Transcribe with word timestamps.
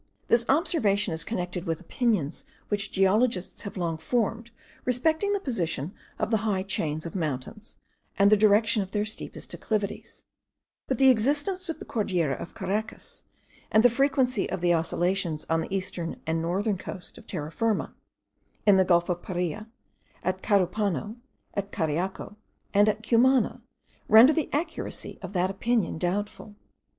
This 0.29 0.47
observation 0.49 1.13
is 1.13 1.23
connected 1.23 1.65
with 1.65 1.79
opinions 1.79 2.43
which 2.69 2.91
geologists 2.91 3.61
have 3.61 3.77
long 3.77 3.99
formed 3.99 4.49
respecting 4.83 5.31
the 5.31 5.39
position 5.39 5.93
of 6.17 6.31
the 6.31 6.37
high 6.37 6.63
chains 6.63 7.05
of 7.05 7.13
mountains, 7.13 7.77
and 8.17 8.31
the 8.31 8.35
direction 8.35 8.81
of 8.81 8.89
their 8.93 9.05
steepest 9.05 9.51
declivities; 9.51 10.25
but 10.87 10.97
the 10.97 11.09
existence 11.11 11.69
of 11.69 11.77
the 11.77 11.85
Cordillera 11.85 12.33
of 12.33 12.55
Caracas, 12.55 13.25
and 13.71 13.83
the 13.83 13.91
frequency 13.91 14.49
of 14.49 14.59
the 14.61 14.73
oscillations 14.73 15.45
on 15.51 15.61
the 15.61 15.71
eastern 15.75 16.19
and 16.25 16.41
northern 16.41 16.79
coast 16.79 17.19
of 17.19 17.27
Terra 17.27 17.51
Firma, 17.51 17.93
in 18.65 18.77
the 18.77 18.85
gulf 18.85 19.07
of 19.07 19.21
Paria, 19.21 19.67
at 20.23 20.41
Carupano, 20.41 21.17
at 21.53 21.71
Cariaco, 21.71 22.37
and 22.73 22.89
at 22.89 23.03
Cumana, 23.07 23.61
render 24.07 24.33
the 24.33 24.49
accuracy 24.51 25.19
of 25.21 25.33
that 25.33 25.51
opinion 25.51 25.99
doubtful. 25.99 26.55